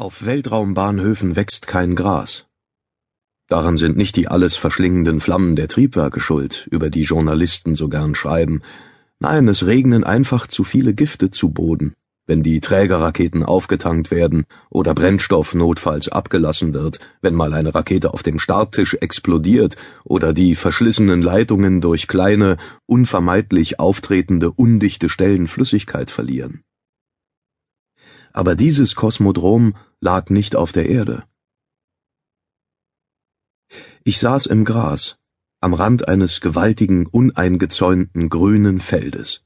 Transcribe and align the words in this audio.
Auf 0.00 0.24
Weltraumbahnhöfen 0.24 1.36
wächst 1.36 1.66
kein 1.66 1.94
Gras. 1.94 2.46
Daran 3.48 3.76
sind 3.76 3.98
nicht 3.98 4.16
die 4.16 4.28
alles 4.28 4.56
verschlingenden 4.56 5.20
Flammen 5.20 5.56
der 5.56 5.68
Triebwerke 5.68 6.20
schuld, 6.20 6.66
über 6.70 6.88
die 6.88 7.02
Journalisten 7.02 7.74
so 7.74 7.90
gern 7.90 8.14
schreiben. 8.14 8.62
Nein, 9.18 9.46
es 9.46 9.66
regnen 9.66 10.02
einfach 10.02 10.46
zu 10.46 10.64
viele 10.64 10.94
Gifte 10.94 11.30
zu 11.30 11.50
Boden, 11.50 11.92
wenn 12.26 12.42
die 12.42 12.60
Trägerraketen 12.60 13.42
aufgetankt 13.42 14.10
werden 14.10 14.46
oder 14.70 14.94
Brennstoff 14.94 15.54
notfalls 15.54 16.08
abgelassen 16.08 16.72
wird, 16.72 16.98
wenn 17.20 17.34
mal 17.34 17.52
eine 17.52 17.74
Rakete 17.74 18.14
auf 18.14 18.22
dem 18.22 18.38
Starttisch 18.38 18.94
explodiert 18.94 19.76
oder 20.02 20.32
die 20.32 20.54
verschlissenen 20.54 21.20
Leitungen 21.20 21.82
durch 21.82 22.08
kleine, 22.08 22.56
unvermeidlich 22.86 23.78
auftretende 23.78 24.50
undichte 24.50 25.10
Stellen 25.10 25.46
Flüssigkeit 25.46 26.10
verlieren. 26.10 26.62
Aber 28.32 28.54
dieses 28.54 28.94
Kosmodrom 28.94 29.74
lag 30.00 30.30
nicht 30.30 30.56
auf 30.56 30.72
der 30.72 30.88
Erde. 30.88 31.24
Ich 34.02 34.18
saß 34.18 34.46
im 34.46 34.64
Gras, 34.64 35.16
am 35.60 35.74
Rand 35.74 36.08
eines 36.08 36.40
gewaltigen, 36.40 37.06
uneingezäunten 37.06 38.30
grünen 38.30 38.80
Feldes. 38.80 39.44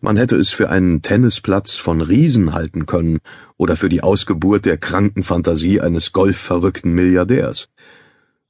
Man 0.00 0.16
hätte 0.16 0.36
es 0.36 0.50
für 0.50 0.70
einen 0.70 1.02
Tennisplatz 1.02 1.74
von 1.74 2.00
Riesen 2.00 2.54
halten 2.54 2.86
können 2.86 3.18
oder 3.56 3.76
für 3.76 3.88
die 3.88 4.02
Ausgeburt 4.02 4.64
der 4.64 4.78
kranken 4.78 5.22
Fantasie 5.22 5.80
eines 5.80 6.12
golfverrückten 6.12 6.94
Milliardärs. 6.94 7.68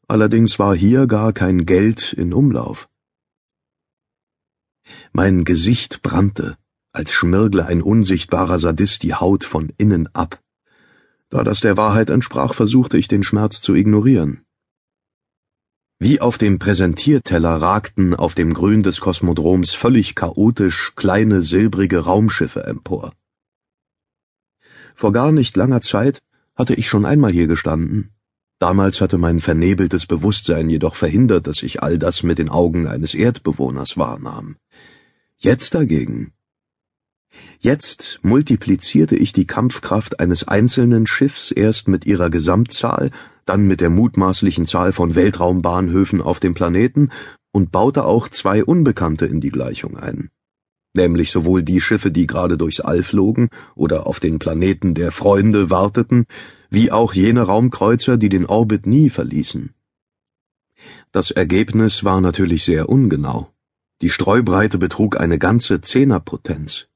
Allerdings 0.06 0.58
war 0.58 0.76
hier 0.76 1.06
gar 1.06 1.32
kein 1.32 1.66
Geld 1.66 2.12
in 2.12 2.32
Umlauf. 2.32 2.88
Mein 5.12 5.44
Gesicht 5.44 6.02
brannte, 6.02 6.56
als 6.92 7.12
schmirgle 7.12 7.66
ein 7.66 7.82
unsichtbarer 7.82 8.58
Sadist 8.60 9.02
die 9.02 9.14
Haut 9.14 9.42
von 9.42 9.72
innen 9.78 10.08
ab. 10.14 10.40
Da 11.28 11.42
das 11.42 11.60
der 11.60 11.76
Wahrheit 11.76 12.10
entsprach, 12.10 12.54
versuchte 12.54 12.98
ich 12.98 13.08
den 13.08 13.22
Schmerz 13.22 13.60
zu 13.60 13.74
ignorieren. 13.74 14.44
Wie 15.98 16.20
auf 16.20 16.36
dem 16.36 16.58
Präsentierteller 16.58 17.56
ragten 17.56 18.14
auf 18.14 18.34
dem 18.34 18.52
Grün 18.52 18.82
des 18.82 19.00
Kosmodroms 19.00 19.72
völlig 19.72 20.14
chaotisch 20.14 20.92
kleine 20.94 21.40
silbrige 21.40 22.00
Raumschiffe 22.00 22.64
empor. 22.64 23.12
Vor 24.94 25.12
gar 25.12 25.32
nicht 25.32 25.56
langer 25.56 25.80
Zeit 25.80 26.22
hatte 26.54 26.74
ich 26.74 26.88
schon 26.88 27.06
einmal 27.06 27.32
hier 27.32 27.46
gestanden. 27.46 28.12
Damals 28.58 29.00
hatte 29.00 29.18
mein 29.18 29.40
vernebeltes 29.40 30.06
Bewusstsein 30.06 30.70
jedoch 30.70 30.96
verhindert, 30.96 31.46
dass 31.46 31.62
ich 31.62 31.82
all 31.82 31.98
das 31.98 32.22
mit 32.22 32.38
den 32.38 32.48
Augen 32.50 32.86
eines 32.86 33.14
Erdbewohners 33.14 33.96
wahrnahm. 33.96 34.56
Jetzt 35.36 35.74
dagegen 35.74 36.32
Jetzt 37.58 38.20
multiplizierte 38.22 39.16
ich 39.16 39.32
die 39.32 39.46
Kampfkraft 39.46 40.20
eines 40.20 40.46
einzelnen 40.46 41.06
Schiffs 41.06 41.50
erst 41.50 41.88
mit 41.88 42.06
ihrer 42.06 42.30
Gesamtzahl, 42.30 43.10
dann 43.44 43.66
mit 43.66 43.80
der 43.80 43.90
mutmaßlichen 43.90 44.64
Zahl 44.66 44.92
von 44.92 45.14
Weltraumbahnhöfen 45.14 46.20
auf 46.20 46.40
dem 46.40 46.54
Planeten 46.54 47.10
und 47.52 47.72
baute 47.72 48.04
auch 48.04 48.28
zwei 48.28 48.64
Unbekannte 48.64 49.26
in 49.26 49.40
die 49.40 49.50
Gleichung 49.50 49.96
ein. 49.96 50.30
Nämlich 50.94 51.30
sowohl 51.30 51.62
die 51.62 51.80
Schiffe, 51.80 52.10
die 52.10 52.26
gerade 52.26 52.56
durchs 52.56 52.80
All 52.80 53.02
flogen 53.02 53.48
oder 53.74 54.06
auf 54.06 54.20
den 54.20 54.38
Planeten 54.38 54.94
der 54.94 55.12
Freunde 55.12 55.70
warteten, 55.70 56.26
wie 56.70 56.90
auch 56.90 57.14
jene 57.14 57.42
Raumkreuzer, 57.42 58.16
die 58.16 58.28
den 58.28 58.46
Orbit 58.46 58.86
nie 58.86 59.10
verließen. 59.10 59.74
Das 61.12 61.30
Ergebnis 61.30 62.04
war 62.04 62.20
natürlich 62.20 62.64
sehr 62.64 62.88
ungenau. 62.88 63.50
Die 64.02 64.10
Streubreite 64.10 64.78
betrug 64.78 65.18
eine 65.18 65.38
ganze 65.38 65.80
Zehnerpotenz. 65.80 66.88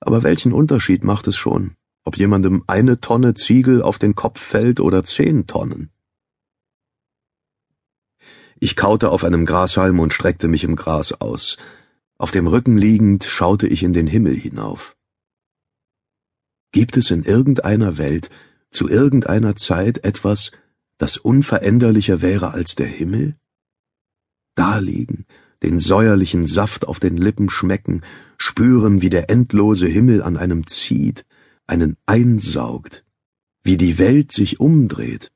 Aber 0.00 0.22
welchen 0.22 0.52
Unterschied 0.52 1.04
macht 1.04 1.26
es 1.28 1.36
schon, 1.36 1.76
ob 2.04 2.16
jemandem 2.16 2.64
eine 2.66 3.00
Tonne 3.00 3.34
Ziegel 3.34 3.82
auf 3.82 3.98
den 3.98 4.14
Kopf 4.14 4.40
fällt 4.40 4.80
oder 4.80 5.04
zehn 5.04 5.46
Tonnen? 5.46 5.90
Ich 8.58 8.76
kaute 8.76 9.10
auf 9.10 9.24
einem 9.24 9.46
Grashalm 9.46 10.00
und 10.00 10.12
streckte 10.12 10.48
mich 10.48 10.64
im 10.64 10.76
Gras 10.76 11.12
aus. 11.12 11.56
Auf 12.18 12.30
dem 12.30 12.46
Rücken 12.46 12.76
liegend 12.76 13.24
schaute 13.24 13.66
ich 13.66 13.82
in 13.82 13.92
den 13.92 14.06
Himmel 14.06 14.36
hinauf. 14.36 14.96
Gibt 16.72 16.96
es 16.96 17.10
in 17.10 17.22
irgendeiner 17.22 17.96
Welt, 17.96 18.30
zu 18.70 18.88
irgendeiner 18.88 19.56
Zeit 19.56 20.04
etwas, 20.04 20.52
das 20.98 21.16
unveränderlicher 21.16 22.20
wäre 22.20 22.52
als 22.52 22.74
der 22.74 22.86
Himmel? 22.86 23.36
Da 24.54 24.78
liegen, 24.78 25.24
den 25.62 25.78
säuerlichen 25.78 26.46
Saft 26.46 26.88
auf 26.88 27.00
den 27.00 27.16
Lippen 27.16 27.50
schmecken, 27.50 28.02
spüren, 28.38 29.02
wie 29.02 29.10
der 29.10 29.30
endlose 29.30 29.86
Himmel 29.86 30.22
an 30.22 30.36
einem 30.36 30.66
zieht, 30.66 31.24
einen 31.66 31.96
einsaugt, 32.06 33.04
wie 33.62 33.76
die 33.76 33.98
Welt 33.98 34.32
sich 34.32 34.60
umdreht. 34.60 35.30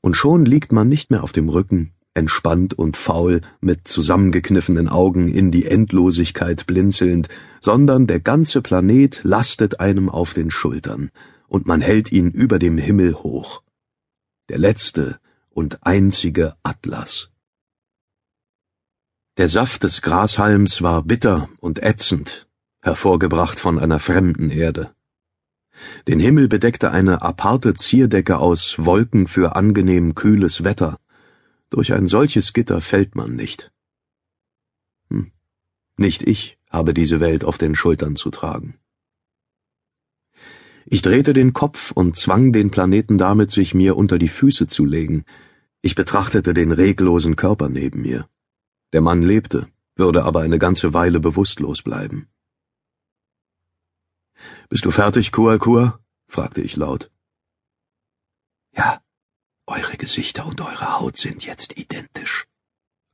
Und 0.00 0.16
schon 0.16 0.44
liegt 0.44 0.72
man 0.72 0.88
nicht 0.88 1.10
mehr 1.10 1.22
auf 1.22 1.32
dem 1.32 1.48
Rücken, 1.48 1.92
entspannt 2.14 2.74
und 2.74 2.96
faul, 2.96 3.40
mit 3.60 3.86
zusammengekniffenen 3.88 4.88
Augen 4.88 5.28
in 5.28 5.50
die 5.50 5.66
Endlosigkeit 5.66 6.66
blinzelnd, 6.66 7.28
sondern 7.60 8.06
der 8.06 8.20
ganze 8.20 8.62
Planet 8.62 9.20
lastet 9.24 9.80
einem 9.80 10.08
auf 10.08 10.32
den 10.32 10.50
Schultern, 10.50 11.10
und 11.48 11.66
man 11.66 11.80
hält 11.80 12.12
ihn 12.12 12.30
über 12.30 12.58
dem 12.58 12.78
Himmel 12.78 13.14
hoch. 13.14 13.62
Der 14.48 14.58
letzte 14.58 15.18
und 15.50 15.86
einzige 15.86 16.54
Atlas. 16.62 17.30
Der 19.36 19.48
Saft 19.48 19.82
des 19.82 20.00
Grashalms 20.00 20.80
war 20.80 21.02
bitter 21.02 21.48
und 21.58 21.82
ätzend, 21.82 22.46
hervorgebracht 22.82 23.58
von 23.58 23.80
einer 23.80 23.98
fremden 23.98 24.48
Erde. 24.48 24.94
Den 26.06 26.20
Himmel 26.20 26.46
bedeckte 26.46 26.92
eine 26.92 27.22
aparte 27.22 27.74
Zierdecke 27.74 28.38
aus 28.38 28.76
Wolken 28.78 29.26
für 29.26 29.56
angenehm 29.56 30.14
kühles 30.14 30.62
Wetter. 30.62 31.00
Durch 31.68 31.92
ein 31.92 32.06
solches 32.06 32.52
Gitter 32.52 32.80
fällt 32.80 33.16
man 33.16 33.34
nicht. 33.34 33.72
Hm. 35.10 35.32
Nicht 35.96 36.22
ich 36.22 36.56
habe 36.70 36.94
diese 36.94 37.18
Welt 37.18 37.44
auf 37.44 37.58
den 37.58 37.74
Schultern 37.74 38.14
zu 38.14 38.30
tragen. 38.30 38.78
Ich 40.86 41.02
drehte 41.02 41.32
den 41.32 41.52
Kopf 41.52 41.90
und 41.90 42.16
zwang 42.16 42.52
den 42.52 42.70
Planeten 42.70 43.18
damit, 43.18 43.50
sich 43.50 43.74
mir 43.74 43.96
unter 43.96 44.18
die 44.18 44.28
Füße 44.28 44.68
zu 44.68 44.84
legen. 44.84 45.24
Ich 45.82 45.96
betrachtete 45.96 46.54
den 46.54 46.70
reglosen 46.70 47.34
Körper 47.34 47.68
neben 47.68 48.02
mir. 48.02 48.28
Der 48.94 49.00
Mann 49.00 49.22
lebte, 49.22 49.68
würde 49.96 50.22
aber 50.22 50.42
eine 50.42 50.60
ganze 50.60 50.94
Weile 50.94 51.18
bewusstlos 51.18 51.82
bleiben. 51.82 52.28
Bist 54.68 54.84
du 54.84 54.92
fertig, 54.92 55.32
Kuakua? 55.32 55.98
fragte 56.28 56.60
ich 56.60 56.76
laut. 56.76 57.10
Ja, 58.70 59.02
eure 59.66 59.96
Gesichter 59.96 60.46
und 60.46 60.60
eure 60.60 61.00
Haut 61.00 61.16
sind 61.16 61.44
jetzt 61.44 61.76
identisch, 61.76 62.44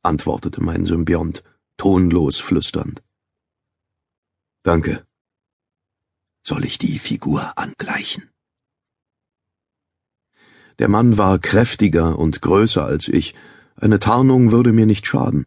antwortete 0.02 0.62
mein 0.62 0.84
Symbiont, 0.84 1.42
tonlos 1.78 2.38
flüsternd. 2.40 3.02
Danke. 4.62 5.06
Soll 6.42 6.66
ich 6.66 6.76
die 6.76 6.98
Figur 6.98 7.56
angleichen? 7.56 8.28
Der 10.78 10.88
Mann 10.88 11.16
war 11.16 11.38
kräftiger 11.38 12.18
und 12.18 12.42
größer 12.42 12.84
als 12.84 13.08
ich, 13.08 13.34
eine 13.76 13.98
Tarnung 13.98 14.52
würde 14.52 14.72
mir 14.74 14.84
nicht 14.84 15.06
schaden. 15.06 15.46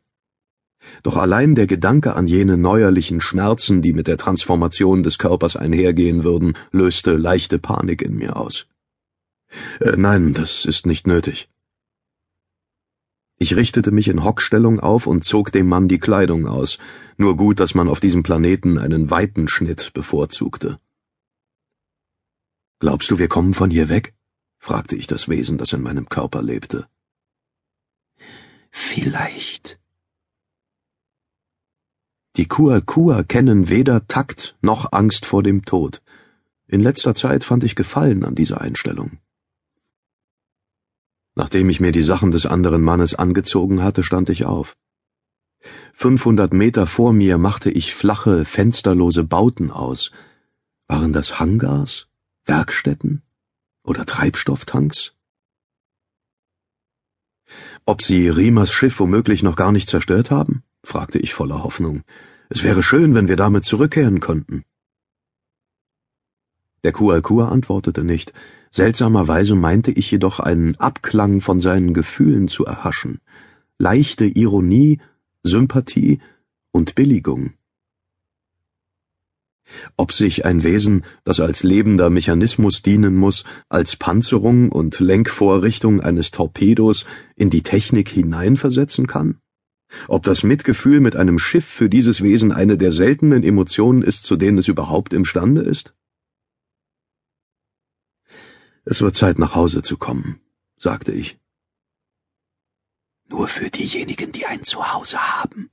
Doch 1.02 1.18
allein 1.18 1.56
der 1.56 1.68
Gedanke 1.68 2.16
an 2.16 2.28
jene 2.28 2.58
neuerlichen 2.58 3.22
Schmerzen, 3.22 3.82
die 3.82 3.94
mit 3.94 4.08
der 4.08 4.18
Transformation 4.18 5.04
des 5.04 5.18
Körpers 5.18 5.56
einhergehen 5.56 6.24
würden, 6.24 6.56
löste 6.72 7.14
leichte 7.14 7.60
Panik 7.60 8.02
in 8.02 8.16
mir 8.16 8.38
aus. 8.38 8.68
Äh, 9.80 9.98
nein, 9.98 10.34
das 10.34 10.66
ist 10.66 10.86
nicht 10.86 11.08
nötig. 11.08 11.50
Ich 13.38 13.56
richtete 13.56 13.92
mich 13.92 14.08
in 14.08 14.24
Hockstellung 14.24 14.80
auf 14.80 15.08
und 15.08 15.24
zog 15.24 15.52
dem 15.52 15.68
Mann 15.68 15.88
die 15.88 16.00
Kleidung 16.00 16.48
aus, 16.48 16.78
nur 17.18 17.36
gut, 17.36 17.60
dass 17.60 17.76
man 17.76 17.90
auf 17.90 18.00
diesem 18.00 18.24
Planeten 18.24 18.78
einen 18.78 19.10
weiten 19.10 19.48
Schnitt 19.48 19.92
bevorzugte. 19.94 20.80
Glaubst 22.80 23.12
du, 23.12 23.18
wir 23.18 23.28
kommen 23.28 23.54
von 23.54 23.70
hier 23.70 23.90
weg? 23.90 24.14
fragte 24.60 24.96
ich 24.96 25.08
das 25.08 25.28
Wesen, 25.28 25.58
das 25.58 25.74
in 25.74 25.82
meinem 25.82 26.08
Körper 26.08 26.42
lebte. 26.42 26.88
Vielleicht, 28.72 29.80
die 32.36 32.48
Kuakua 32.48 33.24
kennen 33.24 33.70
weder 33.70 34.08
Takt 34.08 34.56
noch 34.62 34.92
Angst 34.92 35.26
vor 35.26 35.44
dem 35.44 35.66
Tod. 35.66 36.02
In 36.68 36.82
letzter 36.82 37.14
Zeit 37.14 37.44
fand 37.44 37.64
ich 37.64 37.76
Gefallen 37.76 38.26
an 38.26 38.34
dieser 38.34 38.62
Einstellung. 38.62 39.20
Nachdem 41.36 41.70
ich 41.70 41.80
mir 41.80 41.92
die 41.92 42.04
Sachen 42.04 42.32
des 42.32 42.46
anderen 42.46 42.82
Mannes 42.82 43.14
angezogen 43.16 43.84
hatte, 43.84 44.04
stand 44.04 44.30
ich 44.30 44.46
auf. 44.46 44.76
Fünfhundert 45.94 46.54
Meter 46.54 46.88
vor 46.88 47.14
mir 47.14 47.38
machte 47.38 47.70
ich 47.70 47.94
flache, 47.94 48.46
fensterlose 48.46 49.24
Bauten 49.24 49.72
aus. 49.72 50.12
Waren 50.88 51.14
das 51.14 51.40
Hangars, 51.40 52.08
Werkstätten 52.46 53.22
oder 53.84 54.06
Treibstofftanks? 54.06 55.14
Ob 57.86 58.02
sie 58.02 58.28
Riemers 58.30 58.72
Schiff 58.72 59.00
womöglich 59.00 59.44
noch 59.44 59.56
gar 59.56 59.72
nicht 59.72 59.88
zerstört 59.88 60.32
haben? 60.32 60.64
Fragte 60.84 61.20
ich 61.20 61.34
voller 61.34 61.64
Hoffnung. 61.64 62.04
Es 62.50 62.64
wäre 62.64 62.84
schön, 62.84 63.16
wenn 63.16 63.28
wir 63.28 63.36
damit 63.36 63.64
zurückkehren 63.64 64.20
könnten. 64.20 64.64
Der 66.84 66.92
Kualkur 66.92 67.50
antwortete 67.52 68.04
nicht, 68.04 68.34
seltsamerweise 68.70 69.56
meinte 69.56 69.92
ich 69.92 70.12
jedoch 70.12 70.40
einen 70.40 70.76
Abklang 70.76 71.40
von 71.40 71.62
seinen 71.62 71.94
Gefühlen 71.94 72.50
zu 72.50 72.66
erhaschen, 72.66 73.22
leichte 73.78 74.26
Ironie, 74.26 75.00
Sympathie 75.44 76.20
und 76.72 76.96
Billigung. 76.96 77.54
Ob 79.96 80.12
sich 80.12 80.46
ein 80.46 80.62
Wesen, 80.64 81.06
das 81.24 81.40
als 81.40 81.64
lebender 81.64 82.10
Mechanismus 82.10 82.82
dienen 82.82 83.16
muss, 83.16 83.46
als 83.70 83.96
Panzerung 83.96 84.70
und 84.70 85.00
Lenkvorrichtung 85.00 86.02
eines 86.02 86.32
Torpedos 86.32 87.06
in 87.36 87.50
die 87.50 87.64
Technik 87.64 88.10
hineinversetzen 88.10 89.08
kann? 89.08 89.40
Ob 90.08 90.24
das 90.24 90.44
Mitgefühl 90.44 91.00
mit 91.00 91.16
einem 91.16 91.40
Schiff 91.40 91.66
für 91.66 91.90
dieses 91.90 92.22
Wesen 92.22 92.52
eine 92.52 92.78
der 92.78 92.92
seltenen 92.92 93.44
Emotionen 93.44 94.02
ist, 94.02 94.24
zu 94.24 94.36
denen 94.36 94.58
es 94.58 94.68
überhaupt 94.68 95.14
imstande 95.14 95.62
ist? 95.62 95.94
Es 98.86 99.02
wird 99.02 99.16
Zeit, 99.16 99.40
nach 99.40 99.56
Hause 99.56 99.82
zu 99.82 99.98
kommen, 99.98 100.42
sagte 100.78 101.12
ich. 101.12 101.40
Nur 103.30 103.48
für 103.48 103.70
diejenigen, 103.70 104.32
die 104.32 104.46
ein 104.46 104.64
Zuhause 104.64 105.18
haben. 105.18 105.70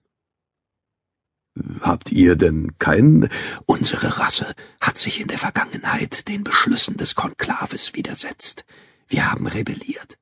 Habt 1.80 2.12
ihr 2.12 2.36
denn 2.36 2.78
kein? 2.78 3.28
Unsere 3.66 4.18
Rasse 4.18 4.54
hat 4.80 4.96
sich 4.96 5.20
in 5.20 5.28
der 5.28 5.38
Vergangenheit 5.38 6.28
den 6.28 6.44
Beschlüssen 6.44 6.96
des 6.96 7.14
Konklaves 7.14 7.94
widersetzt. 7.94 8.64
Wir 9.08 9.30
haben 9.30 9.46
rebelliert. 9.46 10.18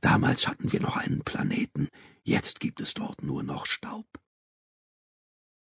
Damals 0.00 0.46
hatten 0.46 0.72
wir 0.72 0.80
noch 0.80 0.96
einen 0.96 1.22
Planeten, 1.22 1.88
jetzt 2.26 2.60
gibt 2.60 2.80
es 2.80 2.92
dort 2.92 3.22
nur 3.22 3.42
noch 3.42 3.66
Staub. 3.66 4.06